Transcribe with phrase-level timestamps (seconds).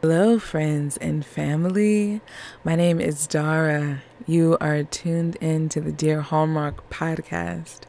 [0.00, 2.20] Hello, friends and family.
[2.62, 4.02] My name is Dara.
[4.28, 7.80] You are tuned in to the Dear Hallmark podcast.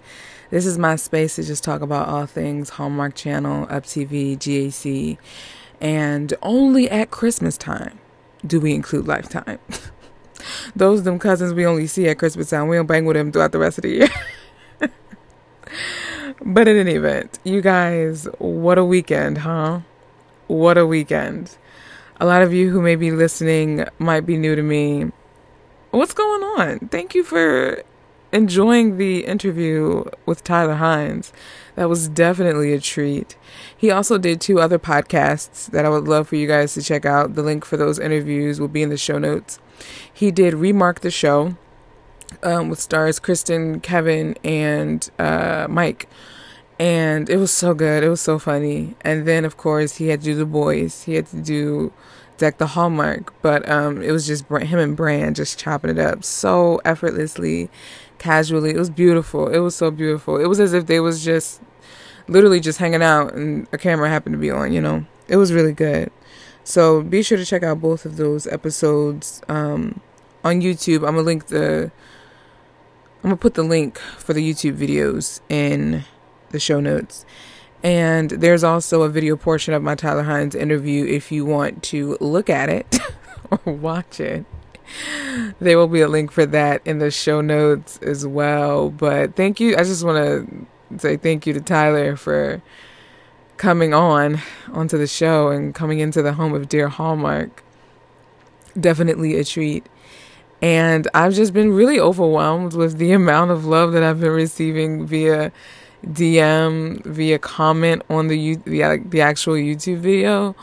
[0.50, 5.20] This is my space to just talk about all things Hallmark Channel, Up TV, GAC,
[5.80, 8.00] and only at Christmas time
[8.44, 9.60] do we include Lifetime.
[10.76, 12.70] Those them cousins we only see at Christmas time.
[12.70, 14.10] We don't bang with them throughout the rest of the year.
[16.44, 19.82] but in any event, you guys, what a weekend, huh?
[20.48, 21.56] What a weekend
[22.20, 25.12] a lot of you who may be listening might be new to me.
[25.92, 26.90] What's going on?
[26.90, 27.84] Thank you for
[28.32, 31.32] enjoying the interview with Tyler Hynes.
[31.76, 33.38] That was definitely a treat.
[33.76, 37.06] He also did two other podcasts that I would love for you guys to check
[37.06, 37.36] out.
[37.36, 39.60] The link for those interviews will be in the show notes.
[40.14, 41.56] He did Remark the Show
[42.44, 46.10] um, with stars Kristen, Kevin, and uh, Mike
[46.80, 48.04] and it was so good.
[48.04, 48.96] It was so funny.
[49.02, 51.04] And then, of course, he had to do the boys.
[51.04, 51.92] He had to do
[52.38, 56.24] deck the hallmark, but um, it was just him and Brand just chopping it up
[56.24, 57.70] so effortlessly,
[58.18, 58.72] casually.
[58.72, 59.50] It was beautiful.
[59.50, 60.38] It was so beautiful.
[60.38, 61.62] It was as if they was just
[62.30, 64.72] literally just hanging out and a camera happened to be on.
[64.72, 66.12] You know, it was really good.
[66.64, 70.00] So be sure to check out both of those episodes um,
[70.44, 70.98] on YouTube.
[70.98, 71.92] I'm gonna link the.
[73.22, 76.06] I'm gonna put the link for the YouTube videos in
[76.50, 77.26] the show notes.
[77.82, 82.18] And there's also a video portion of my Tyler Hynes interview if you want to
[82.20, 83.00] look at it
[83.52, 84.46] or watch it.
[85.60, 88.90] There will be a link for that in the show notes as well.
[88.90, 89.76] But thank you.
[89.78, 92.62] I just want to say thank you to Tyler for
[93.58, 94.40] coming on
[94.72, 97.64] onto the show and coming into the home of Dear Hallmark.
[98.80, 99.86] Definitely a treat.
[100.62, 105.06] And I've just been really overwhelmed with the amount of love that I've been receiving
[105.06, 105.52] via
[106.06, 110.56] DM via comment on the the, the actual YouTube video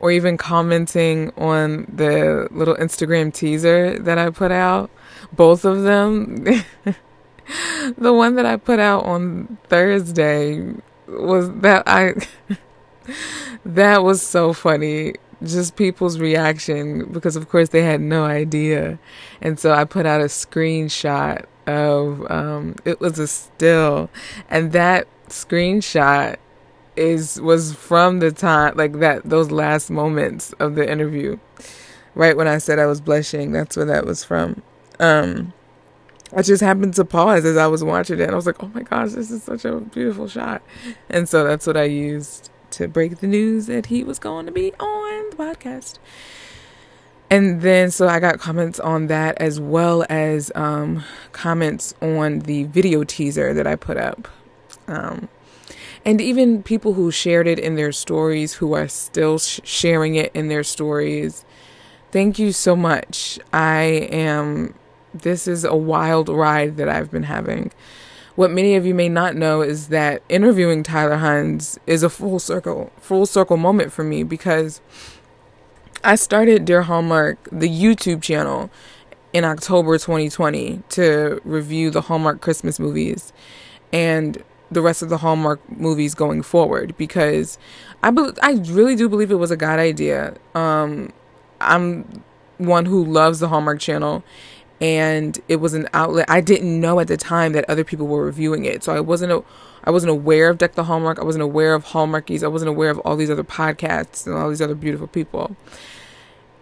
[0.00, 4.90] or even commenting on the little Instagram teaser that I put out.
[5.32, 6.44] Both of them.
[7.98, 10.74] the one that I put out on Thursday
[11.06, 12.14] was that I
[13.64, 15.14] that was so funny.
[15.42, 18.98] Just people's reaction because of course they had no idea.
[19.40, 24.10] And so I put out a screenshot of um, it was a still,
[24.48, 26.36] and that screenshot
[26.96, 31.38] is was from the time like that those last moments of the interview.
[32.14, 34.62] Right when I said I was blushing, that's where that was from.
[34.98, 35.52] Um,
[36.34, 38.24] I just happened to pause as I was watching it.
[38.24, 40.62] And I was like, "Oh my gosh, this is such a beautiful shot!"
[41.08, 44.52] And so that's what I used to break the news that he was going to
[44.52, 45.98] be on the podcast.
[47.30, 52.64] And then, so I got comments on that as well as um, comments on the
[52.64, 54.26] video teaser that I put up.
[54.88, 55.28] Um,
[56.04, 60.32] and even people who shared it in their stories, who are still sh- sharing it
[60.34, 61.44] in their stories.
[62.10, 63.38] Thank you so much.
[63.52, 64.74] I am,
[65.14, 67.70] this is a wild ride that I've been having.
[68.34, 72.40] What many of you may not know is that interviewing Tyler Hynes is a full
[72.40, 74.80] circle, full circle moment for me because
[76.02, 78.70] I started Dear Hallmark, the YouTube channel,
[79.32, 83.32] in October 2020 to review the Hallmark Christmas movies
[83.92, 87.58] and the rest of the Hallmark movies going forward because
[88.02, 90.34] I be- I really do believe it was a God idea.
[90.54, 91.12] Um,
[91.60, 92.24] I'm
[92.58, 94.24] one who loves the Hallmark channel
[94.80, 96.26] and it was an outlet.
[96.28, 98.82] I didn't know at the time that other people were reviewing it.
[98.82, 99.44] So I wasn't a
[99.84, 101.18] I wasn't aware of Deck the Hallmark.
[101.18, 102.42] I wasn't aware of Hallmarkies.
[102.42, 105.56] I wasn't aware of all these other podcasts and all these other beautiful people.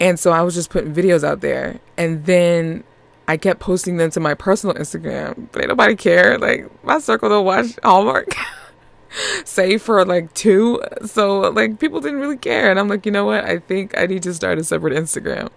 [0.01, 1.81] And so I was just putting videos out there.
[1.97, 2.85] And then
[3.27, 6.39] I kept posting them to my personal Instagram, but ain't nobody care.
[6.39, 8.35] Like my circle don't watch Hallmark.
[9.45, 10.81] save for like two.
[11.05, 12.71] So like people didn't really care.
[12.71, 13.45] And I'm like, you know what?
[13.45, 15.51] I think I need to start a separate Instagram.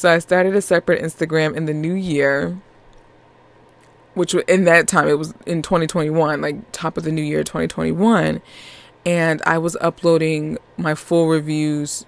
[0.00, 2.56] So I started a separate Instagram in the new year
[4.14, 8.40] which in that time it was in 2021, like top of the new year 2021,
[9.04, 12.06] and I was uploading my full reviews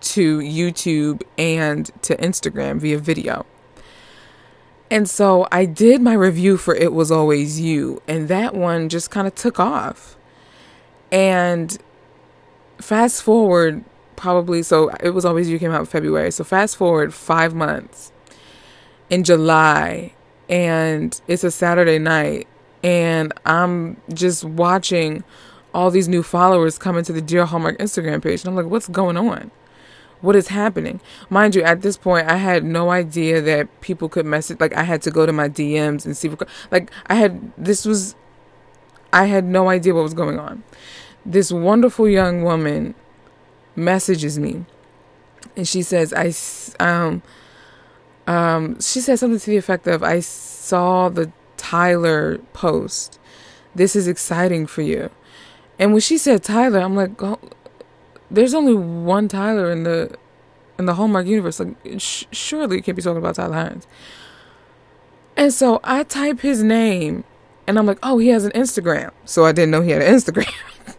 [0.00, 3.46] to YouTube and to Instagram via video.
[4.90, 9.12] And so I did my review for It Was Always You, and that one just
[9.12, 10.16] kind of took off.
[11.12, 11.78] And
[12.78, 13.84] fast forward,
[14.20, 16.30] probably, so It Was Always You came out in February.
[16.30, 18.12] So fast forward five months.
[19.08, 20.14] In July,
[20.48, 22.46] and it's a Saturday night
[22.82, 25.24] and I'm just watching
[25.72, 28.88] all these new followers come into the Dear Hallmark Instagram page and I'm like, what's
[28.88, 29.50] going on?
[30.20, 31.00] What is happening?
[31.30, 34.60] Mind you, at this point, I had no idea that people could message.
[34.60, 36.30] Like, I had to go to my DMs and see.
[36.70, 38.14] Like, I had this was,
[39.14, 40.62] I had no idea what was going on.
[41.24, 42.94] This wonderful young woman
[43.76, 44.64] messages me
[45.56, 46.32] and she says, "I
[46.82, 47.22] um
[48.26, 53.18] um." She said something to the effect of, "I saw the Tyler post.
[53.74, 55.10] This is exciting for you."
[55.78, 57.38] And when she said Tyler, I'm like, oh,
[58.30, 60.16] "There's only one Tyler in the
[60.78, 61.60] in the Hallmark universe.
[61.60, 63.86] Like, sh- surely you can't be talking about Tyler Hynes."
[65.36, 67.24] And so I type his name,
[67.66, 70.14] and I'm like, "Oh, he has an Instagram." So I didn't know he had an
[70.14, 70.52] Instagram.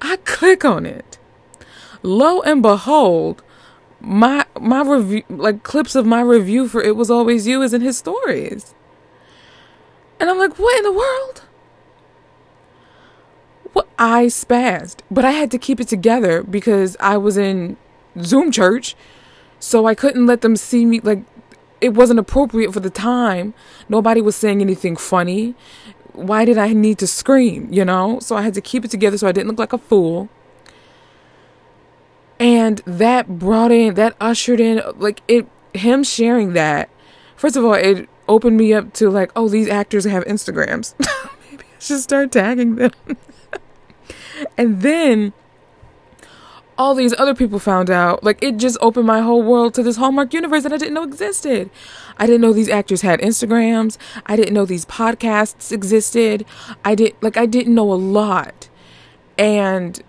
[0.00, 1.17] I click on it
[2.02, 3.42] lo and behold,
[4.00, 7.80] my my review like clips of my review for it was always you is in
[7.80, 8.74] his stories.
[10.20, 11.42] And I'm like, what in the world?
[13.72, 15.00] What I spazzed.
[15.10, 17.76] But I had to keep it together because I was in
[18.20, 18.96] Zoom church.
[19.60, 21.22] So I couldn't let them see me like
[21.80, 23.54] it wasn't appropriate for the time.
[23.88, 25.54] Nobody was saying anything funny.
[26.12, 28.18] Why did I need to scream, you know?
[28.20, 30.28] So I had to keep it together so I didn't look like a fool.
[32.40, 36.88] And that brought in, that ushered in, like it, him sharing that.
[37.36, 40.94] First of all, it opened me up to like, oh, these actors have Instagrams.
[41.50, 42.92] Maybe I should start tagging them.
[44.56, 45.32] and then
[46.78, 48.22] all these other people found out.
[48.22, 51.02] Like it just opened my whole world to this Hallmark universe that I didn't know
[51.02, 51.70] existed.
[52.18, 53.98] I didn't know these actors had Instagrams.
[54.26, 56.46] I didn't know these podcasts existed.
[56.84, 58.68] I did like I didn't know a lot.
[59.36, 60.00] And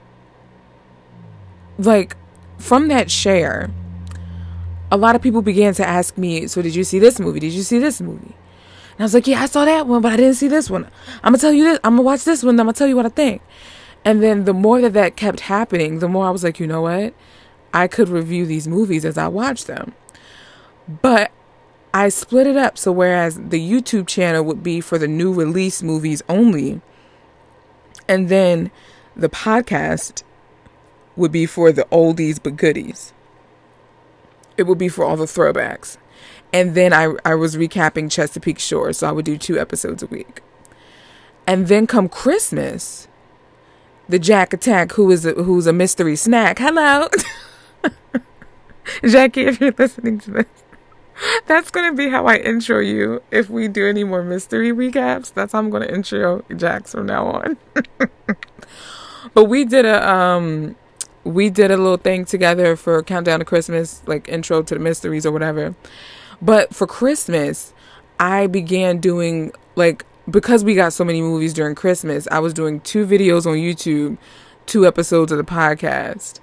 [1.79, 2.15] like
[2.59, 3.71] from that share,
[4.91, 7.39] a lot of people began to ask me, So, did you see this movie?
[7.39, 8.35] Did you see this movie?
[8.91, 10.85] And I was like, Yeah, I saw that one, but I didn't see this one.
[11.23, 11.79] I'm gonna tell you this.
[11.83, 12.59] I'm gonna watch this one.
[12.59, 13.41] I'm gonna tell you what I think.
[14.05, 16.81] And then the more that that kept happening, the more I was like, You know
[16.81, 17.13] what?
[17.73, 19.93] I could review these movies as I watch them.
[21.01, 21.31] But
[21.93, 22.77] I split it up.
[22.77, 26.81] So, whereas the YouTube channel would be for the new release movies only,
[28.07, 28.71] and then
[29.15, 30.23] the podcast
[31.15, 33.13] would be for the oldies but goodies.
[34.57, 35.97] It would be for all the throwbacks.
[36.51, 40.07] And then I, I was recapping Chesapeake Shore, so I would do two episodes a
[40.07, 40.41] week.
[41.45, 43.07] And then come Christmas,
[44.07, 46.59] the Jack Attack, who is a, who's a mystery snack.
[46.59, 47.07] Hello,
[49.07, 50.45] Jackie, if you're listening to this,
[51.45, 53.21] that's gonna be how I intro you.
[53.31, 57.27] If we do any more mystery recaps, that's how I'm gonna intro Jax from now
[57.27, 57.57] on.
[59.33, 60.75] but we did a um
[61.29, 65.25] we did a little thing together for Countdown to Christmas, like intro to the mysteries
[65.25, 65.75] or whatever.
[66.41, 67.73] But for Christmas,
[68.19, 72.81] I began doing like because we got so many movies during Christmas, I was doing
[72.81, 74.17] two videos on YouTube,
[74.65, 76.39] two episodes of the podcast.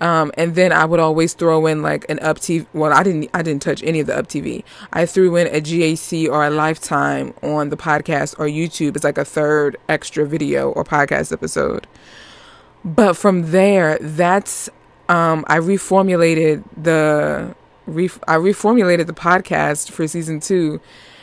[0.00, 2.66] Um, and then I would always throw in like an up TV.
[2.74, 3.30] Well, I didn't.
[3.32, 4.64] I didn't touch any of the up TV.
[4.92, 8.96] I threw in a GAC or a Lifetime on the podcast or YouTube.
[8.96, 11.86] It's like a third extra video or podcast episode.
[12.84, 14.68] But from there, that's
[15.08, 17.54] um, I reformulated the
[17.86, 20.80] ref- I reformulated the podcast for season two,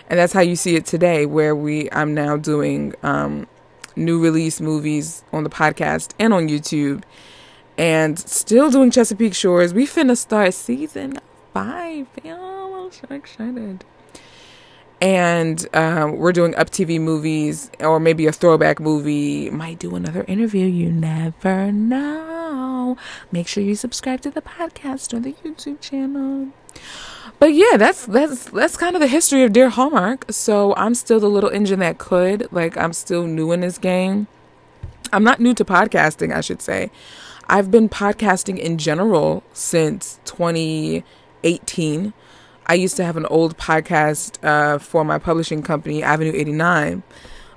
[0.10, 1.26] and that's how you see it today.
[1.26, 3.48] Where we I'm now doing um,
[3.96, 7.04] new release movies on the podcast and on YouTube,
[7.78, 9.74] and still doing Chesapeake Shores.
[9.74, 11.20] We finna start season
[11.54, 12.08] five.
[12.24, 13.86] Y'all, I'm so excited
[15.02, 19.50] and um, we're doing up TV movies or maybe a throwback movie.
[19.50, 20.68] Might do another interview.
[20.68, 22.98] You never know.
[23.32, 26.50] Make sure you subscribe to the podcast or the YouTube channel.
[27.40, 30.26] But yeah, that's that's that's kind of the history of Dear Hallmark.
[30.30, 32.48] So I'm still the little engine that could.
[32.52, 34.28] Like I'm still new in this game.
[35.12, 36.92] I'm not new to podcasting, I should say.
[37.50, 42.14] I've been podcasting in general since 2018
[42.66, 47.04] I used to have an old podcast uh, for my publishing company, Avenue 89,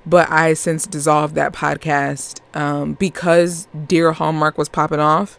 [0.07, 5.39] but I since dissolved that podcast um, because Dear Hallmark was popping off.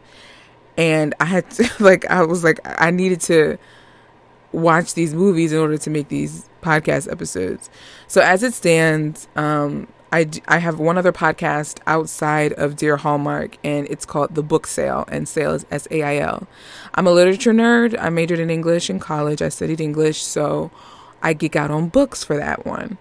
[0.77, 3.57] And I had to, like, I was like, I needed to
[4.51, 7.69] watch these movies in order to make these podcast episodes.
[8.07, 13.57] So as it stands, um, I, I have one other podcast outside of Dear Hallmark,
[13.65, 16.47] and it's called The Book Sale, and sale is S A I L.
[16.93, 17.97] I'm a literature nerd.
[17.99, 19.41] I majored in English in college.
[19.41, 20.71] I studied English, so
[21.21, 22.97] I geek out on books for that one.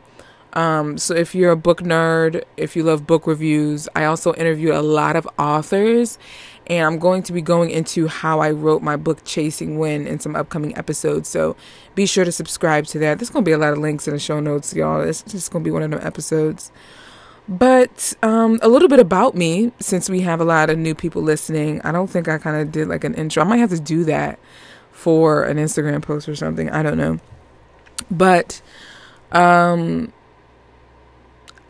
[0.55, 4.73] Um, so if you're a book nerd, if you love book reviews, I also interview
[4.73, 6.19] a lot of authors,
[6.67, 10.19] and I'm going to be going into how I wrote my book Chasing Wind in
[10.19, 11.29] some upcoming episodes.
[11.29, 11.55] So
[11.95, 13.21] be sure to subscribe to that.
[13.21, 15.01] There's going to be a lot of links in the show notes, y'all.
[15.01, 16.73] It's just going to be one of them episodes.
[17.49, 21.23] But um, a little bit about me, since we have a lot of new people
[21.23, 21.81] listening.
[21.83, 23.43] I don't think I kind of did like an intro.
[23.43, 24.39] I might have to do that
[24.93, 26.71] for an Instagram post or something.
[26.71, 27.19] I don't know.
[28.11, 28.63] But
[29.33, 30.13] um,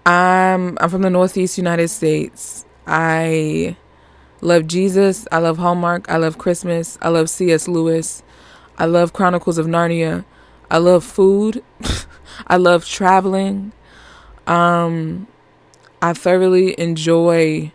[0.06, 2.64] I'm I'm from the Northeast United States.
[2.86, 3.76] I
[4.44, 5.26] Love Jesus.
[5.32, 6.10] I love Hallmark.
[6.10, 6.98] I love Christmas.
[7.00, 7.66] I love C.S.
[7.66, 8.22] Lewis.
[8.76, 10.26] I love Chronicles of Narnia.
[10.70, 11.64] I love food.
[12.46, 13.72] I love traveling.
[14.46, 15.26] Um,
[16.04, 17.73] I thoroughly enjoy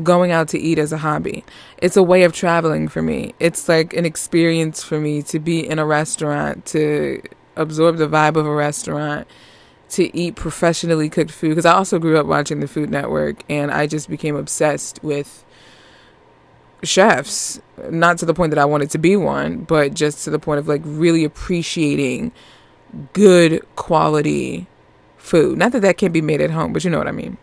[0.00, 1.44] going out to eat as a hobby.
[1.78, 3.34] It's a way of traveling for me.
[3.40, 7.20] It's like an experience for me to be in a restaurant, to
[7.56, 9.26] absorb the vibe of a restaurant,
[9.88, 11.48] to eat professionally cooked food.
[11.48, 15.44] Because I also grew up watching the Food Network and I just became obsessed with
[16.84, 17.60] chefs.
[17.90, 20.60] Not to the point that I wanted to be one, but just to the point
[20.60, 22.30] of like really appreciating
[23.14, 24.68] good quality
[25.30, 25.56] food.
[25.56, 27.38] Not that that can't be made at home, but you know what I mean.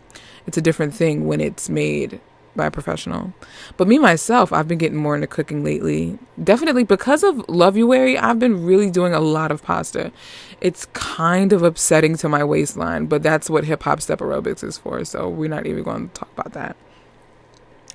[0.46, 2.20] It's a different thing when it's made
[2.54, 3.32] by a professional.
[3.78, 6.18] But me myself, I've been getting more into cooking lately.
[6.42, 10.12] Definitely because of Loveuary, I've been really doing a lot of pasta.
[10.60, 14.76] It's kind of upsetting to my waistline, but that's what hip hop step aerobics is
[14.76, 16.76] for, so we're not even going to talk about that.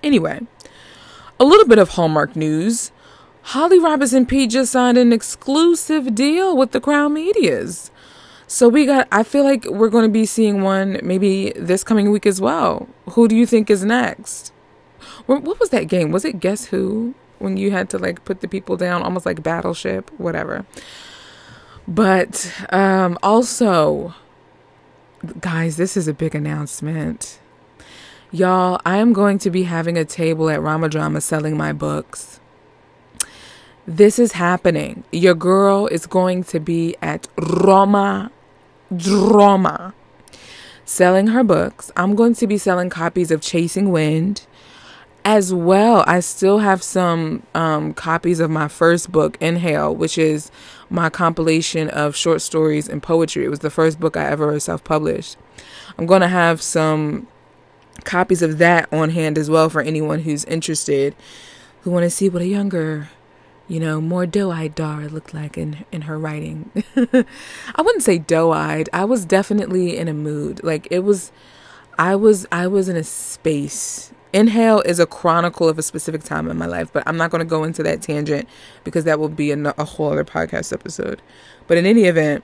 [0.01, 0.41] Anyway,
[1.39, 2.91] a little bit of Hallmark news.
[3.47, 7.91] Holly Robinson Peete just signed an exclusive deal with the Crown Medias.
[8.53, 12.11] So we got, I feel like we're going to be seeing one maybe this coming
[12.11, 12.87] week as well.
[13.09, 14.53] Who do you think is next?
[15.25, 16.11] What was that game?
[16.11, 17.15] Was it Guess Who?
[17.39, 20.67] When you had to like put the people down, almost like Battleship, whatever.
[21.87, 24.13] But um, also,
[25.39, 27.39] guys, this is a big announcement.
[28.31, 32.39] Y'all, I am going to be having a table at Roma Drama selling my books.
[33.87, 35.05] This is happening.
[35.11, 38.29] Your girl is going to be at Roma
[38.97, 39.93] Drama
[40.85, 41.91] selling her books.
[41.95, 44.45] I'm going to be selling copies of Chasing Wind
[45.25, 46.03] as well.
[46.07, 50.51] I still have some um, copies of my first book, Inhale, which is
[50.89, 53.45] my compilation of short stories and poetry.
[53.45, 55.37] It was the first book I ever self published.
[55.97, 57.27] I'm going to have some
[58.03, 61.15] copies of that on hand as well for anyone who's interested
[61.81, 63.09] who want to see what a younger
[63.67, 66.69] you know, more doe-eyed Dara looked like in in her writing.
[66.95, 68.89] I wouldn't say doe-eyed.
[68.91, 70.63] I was definitely in a mood.
[70.63, 71.31] Like it was
[71.97, 74.11] I was I was in a space.
[74.33, 77.39] Inhale is a chronicle of a specific time in my life, but I'm not going
[77.39, 78.49] to go into that tangent
[78.83, 81.21] because that will be a, a whole other podcast episode.
[81.67, 82.43] But in any event,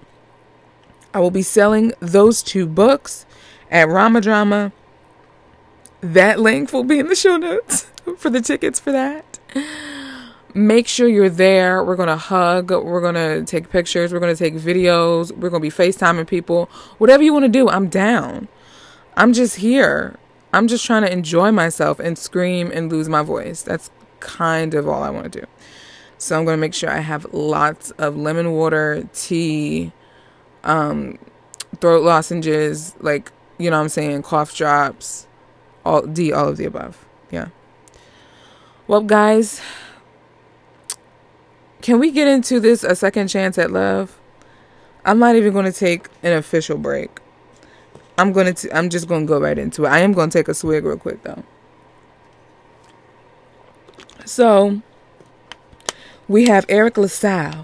[1.15, 3.25] I will be selling those two books
[3.71, 4.71] at Roma Drama.
[6.01, 9.39] That link will be in the show notes for the tickets for that
[10.53, 11.83] make sure you're there.
[11.83, 12.71] We're going to hug.
[12.71, 14.11] We're going to take pictures.
[14.11, 15.31] We're going to take videos.
[15.31, 16.69] We're going to be FaceTiming people.
[16.97, 18.47] Whatever you want to do, I'm down.
[19.15, 20.17] I'm just here.
[20.53, 23.61] I'm just trying to enjoy myself and scream and lose my voice.
[23.61, 25.47] That's kind of all I want to do.
[26.17, 29.91] So I'm going to make sure I have lots of lemon water, tea,
[30.63, 31.17] um,
[31.79, 35.27] throat lozenges, like, you know what I'm saying, cough drops,
[35.85, 37.05] all D, all of the above.
[37.31, 37.49] Yeah.
[38.87, 39.61] Well, guys,
[41.81, 44.19] can we get into this a second chance at love?
[45.05, 47.19] I'm not even going to take an official break.
[48.17, 49.89] I'm going to I'm just going to go right into it.
[49.89, 51.43] I am going to take a swig real quick though.
[54.25, 54.81] So,
[56.27, 57.63] we have Eric LaSalle,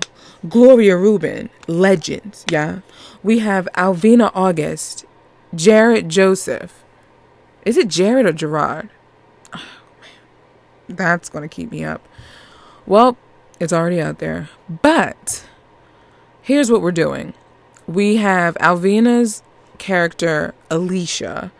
[0.50, 2.80] Gloria Reuben, legends, yeah.
[3.22, 5.06] We have Alvina August,
[5.54, 6.84] Jared Joseph.
[7.66, 8.90] Is it Jared or Gerard?
[9.54, 9.62] Oh,
[10.88, 12.08] That's going to keep me up.
[12.88, 13.18] Well,
[13.60, 14.50] it's already out there.
[14.82, 15.46] But
[16.42, 17.34] here's what we're doing
[17.88, 19.44] we have Alvina's
[19.78, 21.52] character, Alicia.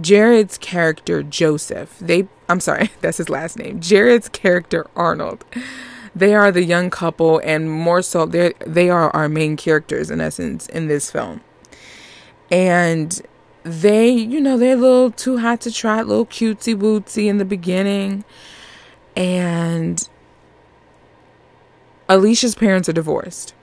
[0.00, 1.98] Jared's character Joseph.
[1.98, 3.80] They I'm sorry, that's his last name.
[3.80, 5.44] Jared's character Arnold.
[6.14, 10.20] They are the young couple and more so they they are our main characters in
[10.20, 11.42] essence in this film.
[12.50, 13.20] And
[13.64, 17.38] they, you know, they're a little too hot to try, a little cutesy wootsy in
[17.38, 18.24] the beginning.
[19.16, 20.06] And
[22.12, 23.54] Alicia's parents are divorced.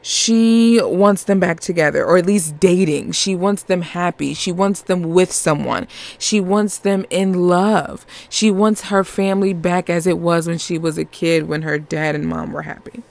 [0.00, 3.12] She wants them back together, or at least dating.
[3.12, 4.34] She wants them happy.
[4.34, 5.86] She wants them with someone.
[6.18, 8.04] She wants them in love.
[8.28, 11.78] She wants her family back as it was when she was a kid, when her
[11.78, 13.02] dad and mom were happy.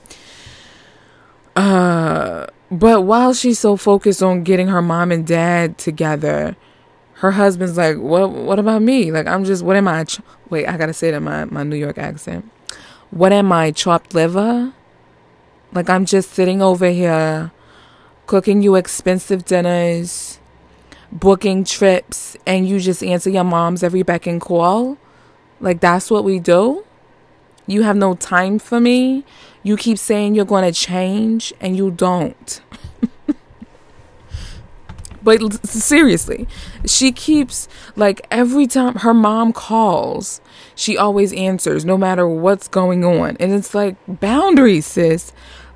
[1.56, 6.56] Uh, but while she's so focused on getting her mom and dad together,
[7.14, 8.30] her husband's like, "What?
[8.30, 9.12] What about me?
[9.12, 9.62] Like, I'm just.
[9.64, 10.04] What am I?
[10.04, 10.20] Ch-
[10.50, 12.50] Wait, I gotta say in my my New York accent.
[13.14, 14.72] What am I, chopped liver?
[15.72, 17.52] Like I'm just sitting over here
[18.26, 20.40] cooking you expensive dinners,
[21.12, 24.98] booking trips, and you just answer your mom's every beck and call?
[25.60, 26.84] Like that's what we do?
[27.68, 29.24] You have no time for me?
[29.62, 32.60] You keep saying you're going to change and you don't.
[35.24, 36.46] But seriously,
[36.84, 37.66] she keeps
[37.96, 40.42] like every time her mom calls,
[40.74, 43.36] she always answers no matter what's going on.
[43.38, 45.32] And it's like boundaries, sis.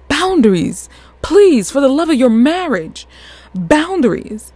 [0.09, 0.89] Boundaries.
[1.23, 3.07] Please, for the love of your marriage,
[3.55, 4.53] boundaries.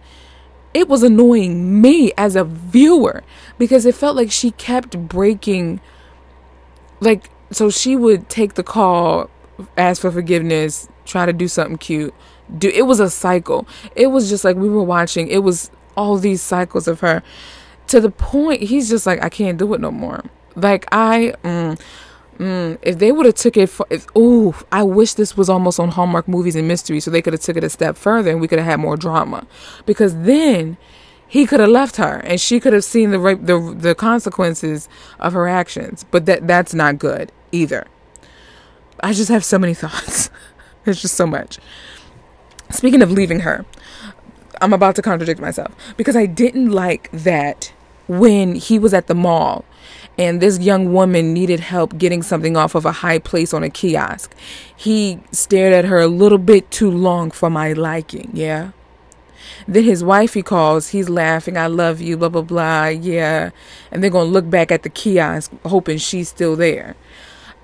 [0.73, 3.23] It was annoying me as a viewer
[3.59, 5.79] because it felt like she kept breaking
[6.99, 9.29] like so she would take the call,
[9.77, 12.13] ask for forgiveness, try to do something cute.
[12.57, 13.67] Do it was a cycle.
[13.95, 15.27] It was just like we were watching.
[15.27, 17.21] It was all these cycles of her
[17.87, 20.23] to the point he's just like I can't do it no more.
[20.55, 21.79] Like I mm,
[22.37, 25.79] mm, if they would have took it for if, ooh, I wish this was almost
[25.79, 28.41] on Hallmark movies and mystery so they could have took it a step further and
[28.41, 29.45] we could have had more drama.
[29.85, 30.77] Because then
[31.27, 34.87] he could have left her and she could have seen the the the consequences
[35.19, 36.05] of her actions.
[36.09, 37.87] But that that's not good either.
[39.01, 40.29] I just have so many thoughts.
[40.83, 41.59] There's just so much.
[42.69, 43.65] Speaking of leaving her,
[44.63, 47.73] I'm about to contradict myself because I didn't like that
[48.07, 49.65] when he was at the mall
[50.17, 53.69] and this young woman needed help getting something off of a high place on a
[53.69, 54.33] kiosk.
[54.73, 58.71] He stared at her a little bit too long for my liking, yeah?
[59.67, 63.49] Then his wife he calls, he's laughing, I love you, blah blah blah, yeah.
[63.91, 66.95] And they're gonna look back at the kiosk hoping she's still there.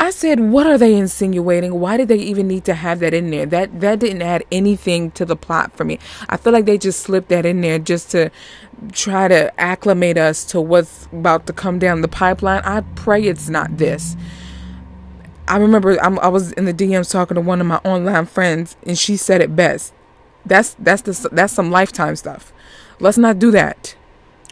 [0.02, 1.78] I said, what are they insinuating?
[1.78, 3.46] Why did they even need to have that in there?
[3.46, 6.00] That that didn't add anything to the plot for me.
[6.30, 8.32] I feel like they just slipped that in there just to
[8.94, 12.62] try to acclimate us to what's about to come down the pipeline.
[12.64, 14.16] I pray it's not this.
[15.50, 18.78] I remember I'm, i was in the DMs talking to one of my online friends,
[18.84, 19.94] and she said it best.
[20.46, 22.54] That's that's the that's some lifetime stuff.
[23.00, 23.96] Let's not do that.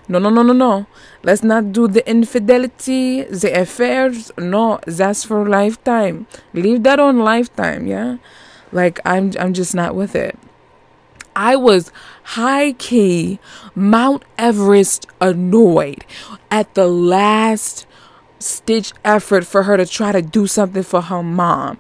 [0.07, 0.87] No, no, no, no, no.
[1.23, 4.31] Let's not do the infidelity, the affairs.
[4.37, 6.27] No, that's for lifetime.
[6.53, 8.17] Leave that on lifetime, yeah?
[8.71, 10.37] Like I'm I'm just not with it.
[11.35, 11.91] I was
[12.23, 13.39] high key
[13.75, 16.03] Mount Everest annoyed
[16.49, 17.85] at the last
[18.39, 21.79] stitch effort for her to try to do something for her mom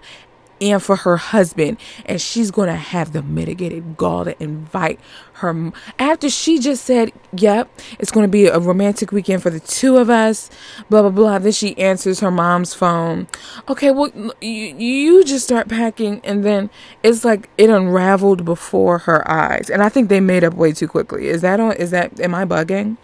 [0.61, 4.99] and for her husband and she's going to have the mitigated gall to invite
[5.37, 7.69] her after she just said yep
[7.99, 10.49] it's going to be a romantic weekend for the two of us
[10.89, 13.27] blah blah blah then she answers her mom's phone.
[13.69, 16.69] Okay well you, you just start packing and then
[17.03, 20.87] it's like it unraveled before her eyes and i think they made up way too
[20.87, 21.27] quickly.
[21.27, 22.97] Is that on is that am i bugging?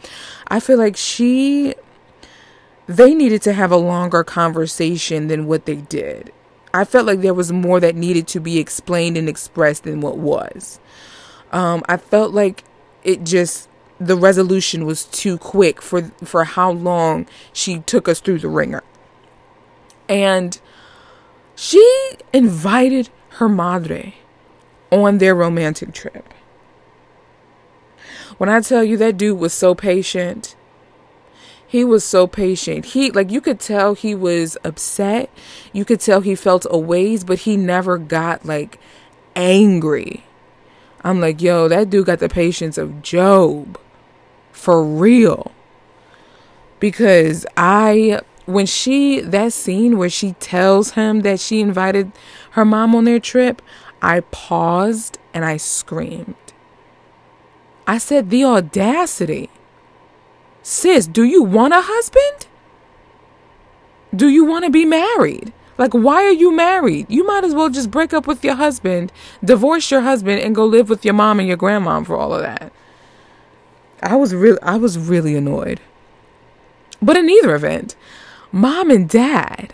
[0.47, 1.75] I feel like she
[2.87, 6.31] they needed to have a longer conversation than what they did.
[6.73, 10.17] I felt like there was more that needed to be explained and expressed than what
[10.17, 10.79] was.
[11.53, 12.63] Um, I felt like
[13.03, 18.39] it just the resolution was too quick for for how long she took us through
[18.39, 18.83] the ringer.
[20.09, 20.59] And
[21.55, 24.15] she invited her madre
[24.91, 26.33] on their romantic trip.
[28.37, 30.55] When I tell you that dude was so patient,
[31.65, 32.85] he was so patient.
[32.85, 35.29] He like you could tell he was upset.
[35.71, 38.79] You could tell he felt a ways, but he never got like
[39.35, 40.23] angry.
[41.03, 43.79] I'm like, yo, that dude got the patience of Job.
[44.51, 45.51] For real.
[46.79, 52.11] Because I when she that scene where she tells him that she invited
[52.51, 53.61] her mom on their trip,
[54.01, 56.35] I paused and I screamed.
[57.87, 59.49] I said the audacity.
[60.61, 62.47] Sis, do you want a husband?
[64.15, 65.51] Do you want to be married?
[65.77, 67.07] Like, why are you married?
[67.09, 69.11] You might as well just break up with your husband,
[69.43, 72.41] divorce your husband, and go live with your mom and your grandmom for all of
[72.41, 72.71] that.
[74.01, 75.79] I was really, I was really annoyed.
[77.01, 77.95] But in either event,
[78.51, 79.73] mom and dad,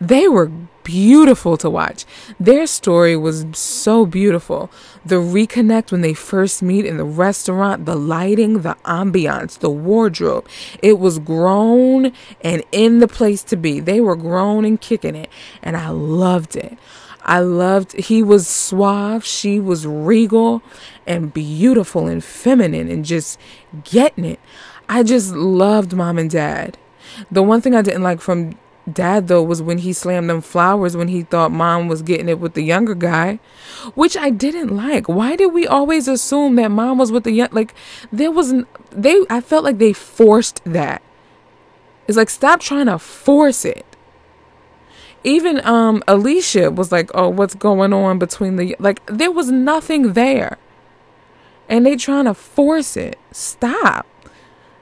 [0.00, 0.50] they were
[0.84, 2.04] beautiful to watch.
[2.38, 4.70] Their story was so beautiful.
[5.04, 10.46] The reconnect when they first meet in the restaurant, the lighting, the ambiance, the wardrobe.
[10.82, 13.80] It was grown and in the place to be.
[13.80, 15.30] They were grown and kicking it,
[15.62, 16.78] and I loved it.
[17.24, 20.62] I loved he was suave, she was regal
[21.06, 23.40] and beautiful and feminine and just
[23.82, 24.40] getting it.
[24.90, 26.76] I just loved mom and dad.
[27.30, 28.58] The one thing I didn't like from
[28.92, 32.38] dad though was when he slammed them flowers when he thought mom was getting it
[32.38, 33.38] with the younger guy
[33.94, 35.08] which i didn't like.
[35.08, 37.74] Why did we always assume that mom was with the young like
[38.12, 41.02] there wasn't they i felt like they forced that.
[42.06, 43.86] It's like stop trying to force it.
[45.22, 50.12] Even um alicia was like oh what's going on between the like there was nothing
[50.12, 50.58] there.
[51.68, 53.18] And they trying to force it.
[53.32, 54.06] Stop.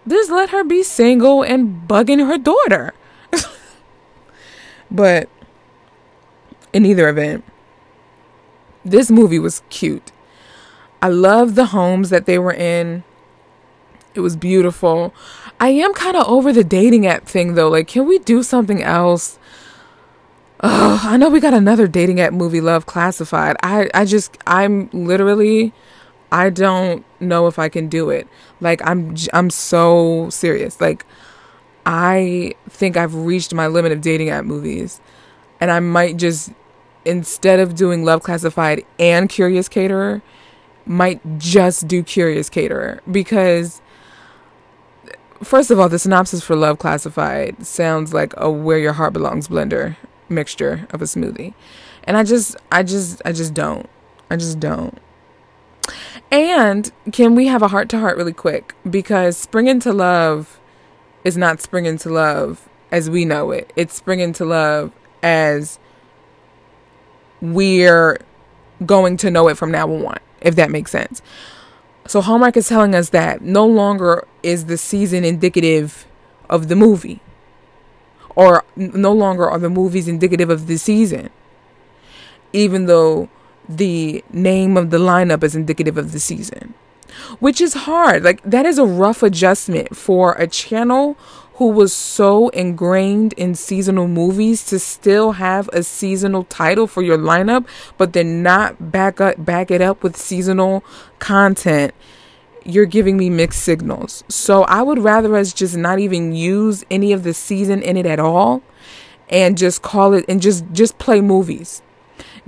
[0.06, 2.92] Just let her be single and bugging her daughter
[4.92, 5.28] but
[6.72, 7.44] in either event,
[8.84, 10.12] this movie was cute.
[11.00, 13.02] I love the homes that they were in.
[14.14, 15.14] It was beautiful.
[15.58, 17.68] I am kind of over the dating app thing though.
[17.68, 19.38] Like, can we do something else?
[20.60, 23.56] Oh, I know we got another dating app movie, Love Classified.
[23.64, 25.72] I, I just, I'm literally,
[26.30, 28.28] I don't know if I can do it.
[28.60, 30.80] Like, I'm, I'm so serious.
[30.80, 31.04] Like,
[31.84, 35.00] I think I've reached my limit of dating app movies,
[35.60, 36.52] and I might just,
[37.04, 40.22] instead of doing Love Classified and Curious Caterer,
[40.86, 43.80] might just do Curious Caterer because
[45.42, 49.48] first of all, the synopsis for Love Classified sounds like a Where Your Heart Belongs
[49.48, 49.96] blender
[50.28, 51.54] mixture of a smoothie.
[52.04, 53.88] And I just I just I just don't.
[54.30, 54.98] I just don't.
[56.30, 60.58] And can we have a heart to heart really quick because Spring into Love
[61.24, 63.72] is not Spring into Love as we know it.
[63.76, 65.78] It's Spring into Love as
[67.40, 68.18] we're
[68.84, 71.22] going to know it from now on, if that makes sense.
[72.06, 76.06] So Hallmark is telling us that no longer is the season indicative
[76.50, 77.20] of the movie,
[78.34, 81.30] or no longer are the movies indicative of the season,
[82.52, 83.28] even though
[83.68, 86.74] the name of the lineup is indicative of the season,
[87.38, 88.22] which is hard.
[88.22, 91.16] Like, that is a rough adjustment for a channel
[91.54, 97.18] who was so ingrained in seasonal movies to still have a seasonal title for your
[97.18, 97.66] lineup,
[97.98, 100.82] but then not back up back it up with seasonal
[101.18, 101.94] content,
[102.64, 104.24] you're giving me mixed signals.
[104.28, 108.06] So I would rather us just not even use any of the season in it
[108.06, 108.62] at all
[109.28, 111.82] and just call it and just just play movies.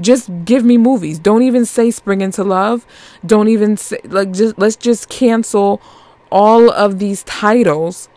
[0.00, 1.18] Just give me movies.
[1.18, 2.86] Don't even say Spring into Love.
[3.24, 5.80] Don't even say like just let's just cancel
[6.30, 8.08] all of these titles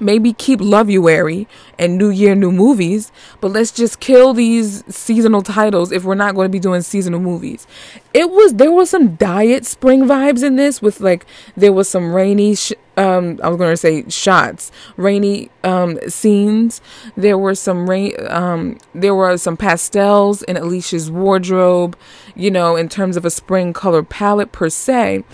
[0.00, 1.46] maybe keep Love You Loveuary
[1.78, 6.34] and New Year, New Movies, but let's just kill these seasonal titles if we're not
[6.34, 7.66] going to be doing seasonal movies.
[8.14, 12.14] It was there was some diet spring vibes in this with like there was some
[12.14, 16.80] rainy sh- um I was going to say shots, rainy um scenes.
[17.16, 21.96] There were some rain um there were some pastels in Alicia's wardrobe,
[22.34, 25.24] you know, in terms of a spring color palette per se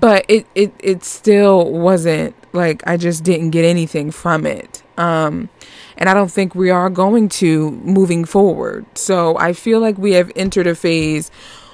[0.00, 4.82] but it, it it still wasn't like I just didn't get anything from it.
[4.96, 5.48] Um,
[5.96, 8.86] and I don't think we are going to moving forward.
[8.96, 11.30] So I feel like we have entered a phase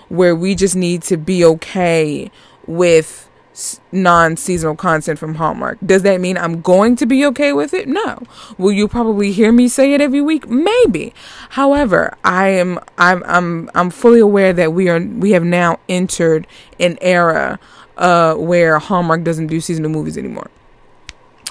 [0.08, 2.30] where we just need to be okay
[2.66, 3.28] with
[3.92, 5.78] non seasonal content from Hallmark.
[5.84, 7.88] Does that mean I'm going to be okay with it?
[7.88, 8.22] No.
[8.58, 10.48] Will you probably hear me say it every week?
[10.48, 11.12] Maybe.
[11.50, 16.46] However, I am I'm I'm I'm fully aware that we are we have now entered
[16.78, 17.58] an era
[18.00, 20.50] uh where Hallmark doesn't do seasonal movies anymore.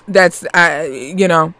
[0.07, 1.53] That's I you know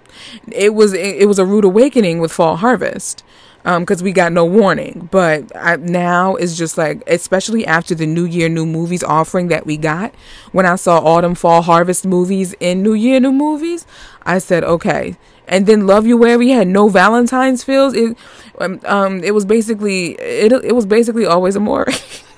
[0.52, 3.24] it was it, was a rude awakening with fall harvest
[3.64, 5.10] because um, we got no warning.
[5.12, 9.66] But I, now it's just like especially after the new year new movies offering that
[9.66, 10.14] we got
[10.52, 13.86] when i saw autumn fall harvest movies in new year new movies
[14.24, 15.18] i said okay.
[15.52, 18.16] And then Loveuary had no valentine's feels it
[18.60, 21.88] um, um it was basically it, it was basically always a more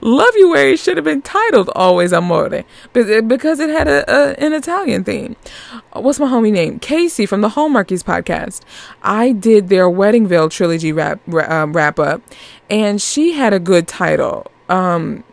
[0.00, 5.36] Loveuary should have been titled Always Amore because it had a, a, an Italian theme.
[5.92, 6.78] What's my homie name?
[6.78, 8.62] Casey from the Hallmarkies podcast.
[9.02, 12.22] I did their Wedding Veil trilogy wrap, um, wrap up,
[12.70, 14.50] and she had a good title.
[14.68, 15.24] Um,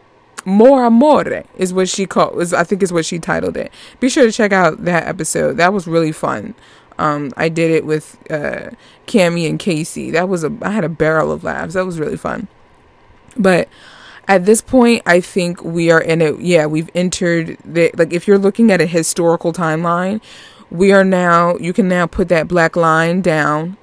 [0.45, 2.41] More Amore is what she called.
[2.41, 3.71] Is I think is what she titled it.
[3.99, 5.57] Be sure to check out that episode.
[5.57, 6.55] That was really fun.
[6.97, 8.71] Um, I did it with uh,
[9.07, 10.11] Cami and Casey.
[10.11, 11.75] That was a I had a barrel of laughs.
[11.75, 12.49] That was really fun.
[13.37, 13.69] But
[14.29, 18.27] at this point, I think we are in a, yeah, we've entered the, like, if
[18.27, 20.21] you're looking at a historical timeline,
[20.69, 23.75] we are now, you can now put that black line down,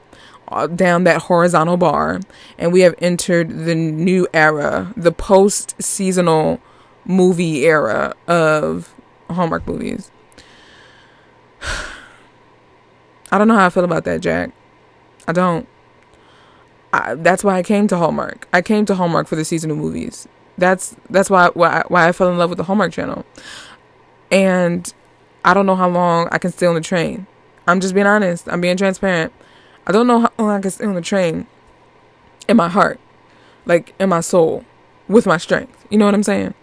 [0.47, 2.21] uh, down that horizontal bar,
[2.59, 6.61] and we have entered the new era, the post seasonal
[7.05, 8.95] movie era of
[9.29, 10.13] Hallmark movies.
[13.33, 14.53] I don't know how I feel about that, Jack.
[15.27, 15.67] I don't.
[16.93, 18.47] I, that's why I came to Hallmark.
[18.53, 20.29] I came to Hallmark for the seasonal movies.
[20.59, 23.25] That's that's why why why I fell in love with the Hallmark Channel.
[24.31, 24.93] And
[25.45, 27.27] I don't know how long I can stay on the train.
[27.67, 28.49] I'm just being honest.
[28.49, 29.33] I'm being transparent.
[29.87, 31.47] I don't know how long I can stay on the train
[32.49, 32.99] in my heart,
[33.65, 34.65] like in my soul,
[35.09, 35.87] with my strength.
[35.91, 36.55] You know what I'm saying?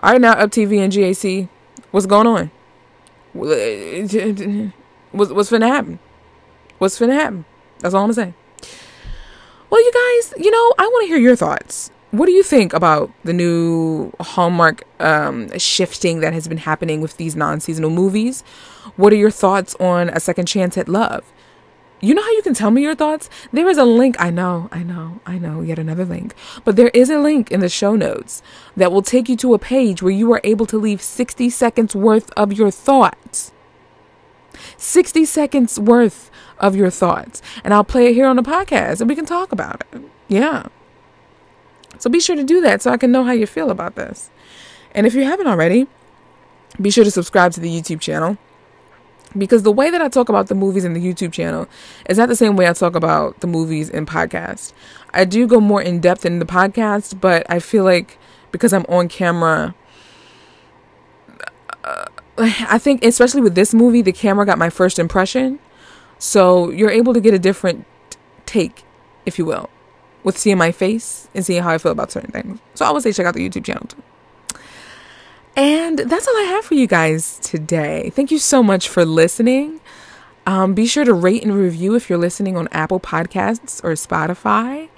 [0.00, 1.48] All right, now Up TV and GAC,
[1.90, 2.50] what's going on?
[5.12, 5.98] What's what's finna happen?
[6.78, 7.44] What's finna happen?
[7.80, 8.34] That's all I'm saying.
[9.68, 12.74] Well, you guys, you know, I want to hear your thoughts what do you think
[12.74, 18.42] about the new Hallmark um, shifting that has been happening with these non seasonal movies?
[18.96, 21.24] What are your thoughts on A Second Chance at Love?
[22.02, 23.30] You know how you can tell me your thoughts?
[23.50, 24.16] There is a link.
[24.18, 26.34] I know, I know, I know, yet another link.
[26.64, 28.42] But there is a link in the show notes
[28.76, 31.96] that will take you to a page where you are able to leave 60 seconds
[31.96, 33.52] worth of your thoughts.
[34.76, 37.40] 60 seconds worth of your thoughts.
[37.64, 40.02] And I'll play it here on the podcast and we can talk about it.
[40.28, 40.66] Yeah.
[41.98, 44.30] So be sure to do that so I can know how you feel about this.
[44.94, 45.86] And if you haven't already,
[46.80, 48.38] be sure to subscribe to the YouTube channel
[49.36, 51.68] because the way that I talk about the movies in the YouTube channel
[52.08, 54.72] is not the same way I talk about the movies in podcast.
[55.12, 58.18] I do go more in depth in the podcast, but I feel like
[58.50, 59.74] because I'm on camera,
[61.84, 62.04] uh,
[62.38, 65.58] I think especially with this movie, the camera got my first impression,
[66.18, 67.86] so you're able to get a different
[68.46, 68.84] take,
[69.26, 69.70] if you will,
[70.24, 72.60] with seeing my face and seeing how I feel about certain things.
[72.74, 74.02] So I would say check out the YouTube channel too.
[75.54, 78.10] And that's all I have for you guys today.
[78.10, 79.80] Thank you so much for listening.
[80.46, 84.88] Um, be sure to rate and review if you're listening on Apple Podcasts or Spotify.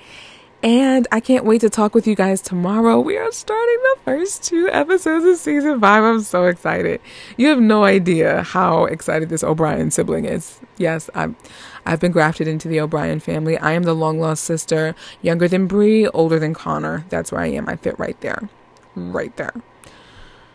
[0.65, 2.99] And I can't wait to talk with you guys tomorrow.
[2.99, 6.03] We are starting the first two episodes of season five.
[6.03, 7.03] I'm so excited.
[7.37, 10.61] You have no idea how excited this O'Brien sibling is.
[10.79, 11.37] Yes, I'm.
[11.85, 13.59] I've been grafted into the O'Brien family.
[13.59, 17.05] I am the long lost sister, younger than Bree, older than Connor.
[17.11, 17.69] That's where I am.
[17.69, 18.49] I fit right there,
[18.97, 19.53] right there.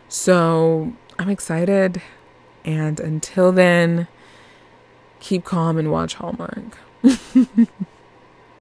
[0.07, 2.01] So I'm excited.
[2.65, 4.07] And until then,
[5.19, 6.79] keep calm and watch Hallmark.